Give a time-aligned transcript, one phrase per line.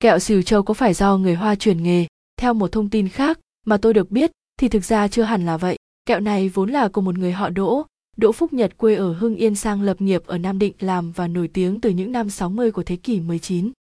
[0.00, 2.06] Kẹo xìu châu có phải do người Hoa chuyển nghề?
[2.36, 5.56] Theo một thông tin khác mà tôi được biết thì thực ra chưa hẳn là
[5.56, 5.76] vậy.
[6.06, 7.86] Kẹo này vốn là của một người họ Đỗ,
[8.16, 11.28] Đỗ Phúc Nhật quê ở Hưng Yên sang lập nghiệp ở Nam Định làm và
[11.28, 13.72] nổi tiếng từ những năm 60 của thế kỷ 19.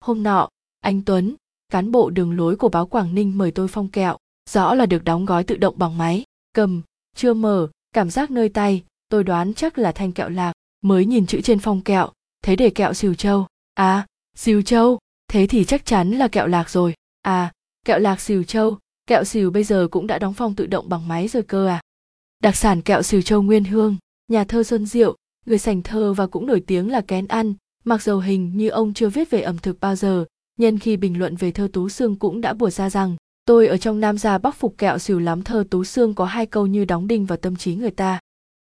[0.00, 0.48] Hôm nọ,
[0.80, 1.34] anh Tuấn,
[1.68, 4.16] cán bộ đường lối của báo Quảng Ninh mời tôi phong kẹo,
[4.50, 6.82] rõ là được đóng gói tự động bằng máy, cầm,
[7.16, 11.26] chưa mở, cảm giác nơi tay, tôi đoán chắc là thanh kẹo lạc, mới nhìn
[11.26, 12.08] chữ trên phong kẹo,
[12.42, 13.46] thấy để kẹo xìu châu.
[13.74, 14.06] À,
[14.36, 14.98] xìu châu,
[15.28, 16.94] thế thì chắc chắn là kẹo lạc rồi.
[17.22, 17.52] À,
[17.84, 21.08] kẹo lạc xìu châu, kẹo xìu bây giờ cũng đã đóng phong tự động bằng
[21.08, 21.80] máy rồi cơ à.
[22.42, 23.96] Đặc sản kẹo xìu châu nguyên hương,
[24.28, 25.16] nhà thơ Xuân Diệu,
[25.46, 27.54] người sành thơ và cũng nổi tiếng là kén ăn,
[27.84, 30.24] mặc dầu hình như ông chưa viết về ẩm thực bao giờ,
[30.58, 33.76] nhân khi bình luận về thơ Tú xương cũng đã bùa ra rằng tôi ở
[33.76, 36.84] trong Nam gia Bắc phục kẹo xìu lắm thơ Tú xương có hai câu như
[36.84, 38.20] đóng đinh vào tâm trí người ta.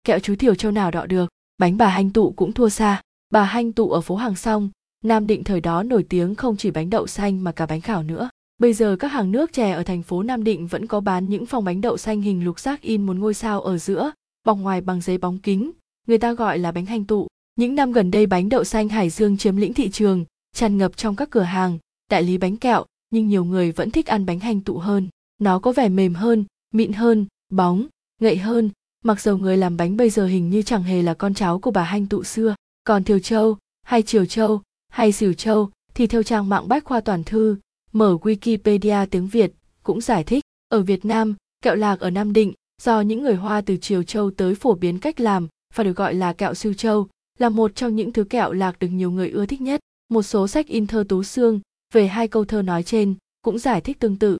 [0.04, 3.02] Kẹo chú Thiểu Châu nào đọ được, bánh bà Hanh Tụ cũng thua xa.
[3.30, 4.70] Bà Hanh Tụ ở phố Hàng xong
[5.06, 8.04] Nam Định thời đó nổi tiếng không chỉ bánh đậu xanh mà cả bánh khảo
[8.04, 8.30] nữa.
[8.58, 11.46] Bây giờ các hàng nước chè ở thành phố Nam Định vẫn có bán những
[11.46, 14.12] phòng bánh đậu xanh hình lục giác in một ngôi sao ở giữa,
[14.46, 15.72] bọc ngoài bằng giấy bóng kính,
[16.08, 17.28] người ta gọi là bánh hành tụ.
[17.56, 20.98] Những năm gần đây bánh đậu xanh Hải Dương chiếm lĩnh thị trường, tràn ngập
[20.98, 21.78] trong các cửa hàng,
[22.12, 25.08] đại lý bánh kẹo, nhưng nhiều người vẫn thích ăn bánh hành tụ hơn.
[25.40, 27.88] Nó có vẻ mềm hơn, mịn hơn, bóng,
[28.22, 28.70] ngậy hơn,
[29.04, 31.72] mặc dầu người làm bánh bây giờ hình như chẳng hề là con cháu của
[31.72, 32.56] bà hành tụ xưa.
[32.84, 34.62] Còn Thiều Châu, hay Triều Châu,
[34.92, 37.58] hay Sửu Châu thì theo trang mạng bách khoa toàn thư,
[37.92, 39.52] mở Wikipedia tiếng Việt
[39.84, 43.62] cũng giải thích, ở Việt Nam, kẹo lạc ở Nam Định do những người Hoa
[43.62, 47.08] từ Triều Châu tới phổ biến cách làm và được gọi là kẹo Sửu châu,
[47.40, 49.80] là một trong những thứ kẹo lạc được nhiều người ưa thích nhất.
[50.10, 51.60] Một số sách in thơ Tú Xương
[51.94, 54.38] về hai câu thơ nói trên cũng giải thích tương tự.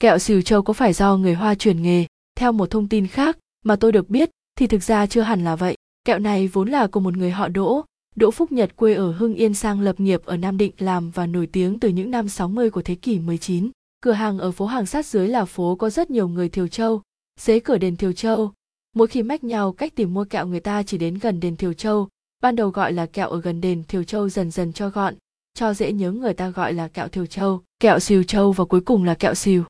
[0.00, 2.06] Kẹo Sửu châu có phải do người Hoa chuyển nghề?
[2.36, 5.56] Theo một thông tin khác mà tôi được biết thì thực ra chưa hẳn là
[5.56, 5.76] vậy.
[6.04, 7.84] Kẹo này vốn là của một người họ Đỗ,
[8.16, 11.26] Đỗ Phúc Nhật quê ở Hưng Yên sang lập nghiệp ở Nam Định làm và
[11.26, 13.70] nổi tiếng từ những năm 60 của thế kỷ 19.
[14.00, 17.02] Cửa hàng ở phố hàng sát dưới là phố có rất nhiều người Thiều Châu,
[17.40, 18.52] dế cửa đền Thiều Châu.
[18.94, 21.72] Mỗi khi mách nhau cách tìm mua kẹo người ta chỉ đến gần đền Thiều
[21.72, 22.08] Châu,
[22.42, 25.14] ban đầu gọi là kẹo ở gần đền Thiều Châu dần dần cho gọn,
[25.54, 28.80] cho dễ nhớ người ta gọi là kẹo Thiều Châu, kẹo xìu châu và cuối
[28.80, 29.64] cùng là kẹo xìu.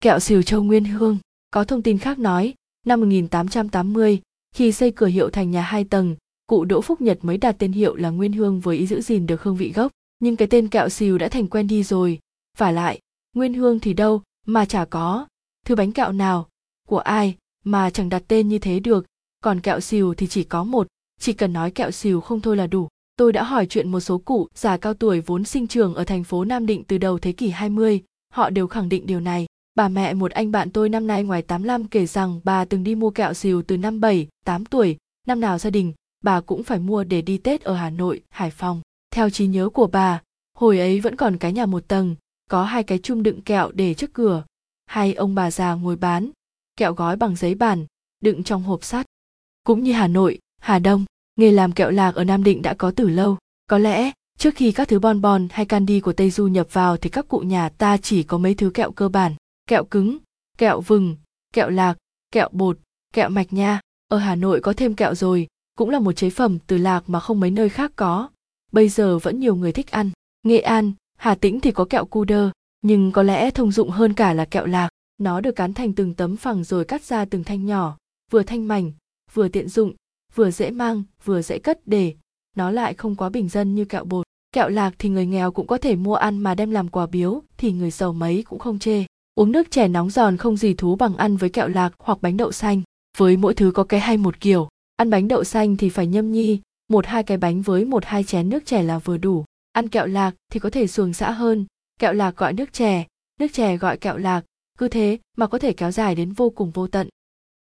[0.00, 1.18] Kẹo xìu châu nguyên hương,
[1.50, 2.54] có thông tin khác nói,
[2.86, 4.20] năm 1880,
[4.54, 6.16] khi xây cửa hiệu thành nhà hai tầng,
[6.48, 9.26] cụ Đỗ Phúc Nhật mới đặt tên hiệu là Nguyên Hương với ý giữ gìn
[9.26, 9.92] được hương vị gốc.
[10.18, 12.18] Nhưng cái tên kẹo xìu đã thành quen đi rồi.
[12.58, 13.00] Và lại,
[13.34, 15.26] Nguyên Hương thì đâu mà chả có.
[15.66, 16.48] Thứ bánh kẹo nào,
[16.88, 19.06] của ai mà chẳng đặt tên như thế được.
[19.40, 20.86] Còn kẹo xìu thì chỉ có một,
[21.20, 22.88] chỉ cần nói kẹo xìu không thôi là đủ.
[23.16, 26.24] Tôi đã hỏi chuyện một số cụ già cao tuổi vốn sinh trường ở thành
[26.24, 29.46] phố Nam Định từ đầu thế kỷ 20, họ đều khẳng định điều này.
[29.74, 32.94] Bà mẹ một anh bạn tôi năm nay ngoài 85 kể rằng bà từng đi
[32.94, 36.78] mua kẹo xìu từ năm 7, 8 tuổi, năm nào gia đình bà cũng phải
[36.78, 38.80] mua để đi Tết ở Hà Nội, Hải Phòng.
[39.10, 40.22] Theo trí nhớ của bà,
[40.54, 42.16] hồi ấy vẫn còn cái nhà một tầng,
[42.50, 44.44] có hai cái chum đựng kẹo để trước cửa.
[44.86, 46.30] Hai ông bà già ngồi bán,
[46.76, 47.86] kẹo gói bằng giấy bản,
[48.20, 49.06] đựng trong hộp sắt.
[49.64, 51.04] Cũng như Hà Nội, Hà Đông,
[51.36, 53.38] nghề làm kẹo lạc ở Nam Định đã có từ lâu.
[53.66, 56.96] Có lẽ, trước khi các thứ bon bon hay candy của Tây Du nhập vào
[56.96, 59.34] thì các cụ nhà ta chỉ có mấy thứ kẹo cơ bản,
[59.66, 60.18] kẹo cứng,
[60.58, 61.16] kẹo vừng,
[61.52, 61.96] kẹo lạc,
[62.32, 62.78] kẹo bột,
[63.14, 63.80] kẹo mạch nha.
[64.08, 65.46] Ở Hà Nội có thêm kẹo rồi,
[65.78, 68.28] cũng là một chế phẩm từ lạc mà không mấy nơi khác có.
[68.72, 70.10] Bây giờ vẫn nhiều người thích ăn.
[70.42, 72.50] Nghệ An, Hà Tĩnh thì có kẹo cu đơ,
[72.82, 74.88] nhưng có lẽ thông dụng hơn cả là kẹo lạc.
[75.18, 77.96] Nó được cán thành từng tấm phẳng rồi cắt ra từng thanh nhỏ,
[78.30, 78.92] vừa thanh mảnh,
[79.34, 79.92] vừa tiện dụng,
[80.34, 82.14] vừa dễ mang, vừa dễ cất để.
[82.56, 84.26] Nó lại không quá bình dân như kẹo bột.
[84.52, 87.42] Kẹo lạc thì người nghèo cũng có thể mua ăn mà đem làm quà biếu
[87.56, 89.04] thì người giàu mấy cũng không chê.
[89.34, 92.36] Uống nước chè nóng giòn không gì thú bằng ăn với kẹo lạc hoặc bánh
[92.36, 92.82] đậu xanh.
[93.18, 96.32] Với mỗi thứ có cái hay một kiểu, ăn bánh đậu xanh thì phải nhâm
[96.32, 99.44] nhi, một hai cái bánh với một hai chén nước chè là vừa đủ.
[99.72, 101.66] Ăn kẹo lạc thì có thể xuồng xã hơn.
[102.00, 103.06] Kẹo lạc gọi nước chè
[103.40, 104.44] nước chè gọi kẹo lạc.
[104.78, 107.08] Cứ thế mà có thể kéo dài đến vô cùng vô tận.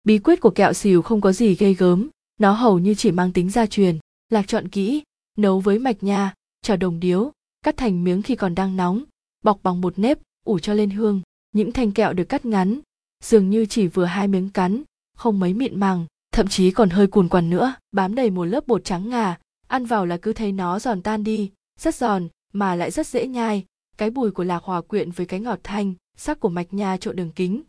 [0.03, 2.09] Bí quyết của kẹo xìu không có gì ghê gớm.
[2.39, 3.97] Nó hầu như chỉ mang tính gia truyền.
[4.29, 5.03] Lạc chọn kỹ,
[5.37, 7.31] nấu với mạch nha cho đồng điếu,
[7.63, 9.03] cắt thành miếng khi còn đang nóng,
[9.43, 11.21] bọc bằng bột nếp, ủ cho lên hương.
[11.51, 12.79] Những thanh kẹo được cắt ngắn,
[13.23, 14.83] dường như chỉ vừa hai miếng cắn,
[15.17, 18.67] không mấy mịn màng thậm chí còn hơi cuồn quằn nữa, bám đầy một lớp
[18.67, 19.37] bột trắng ngà,
[19.67, 23.27] ăn vào là cứ thấy nó giòn tan đi, rất giòn, mà lại rất dễ
[23.27, 23.65] nhai.
[23.97, 27.15] Cái bùi của lạc hòa quyện với cái ngọt thanh, sắc của mạch nha trộn
[27.15, 27.61] đường kính.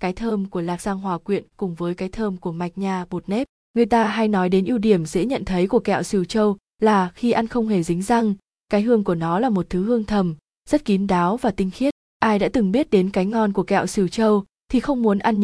[0.00, 3.28] Cái thơm của lạc giang hòa quyện cùng với cái thơm của mạch nha bột
[3.28, 3.46] nếp.
[3.74, 7.10] Người ta hay nói đến ưu điểm dễ nhận thấy của kẹo xìu châu là
[7.14, 8.34] khi ăn không hề dính răng.
[8.68, 10.34] Cái hương của nó là một thứ hương thầm,
[10.70, 11.94] rất kín đáo và tinh khiết.
[12.18, 15.34] Ai đã từng biết đến cái ngon của kẹo xìu châu thì không muốn ăn
[15.34, 15.40] những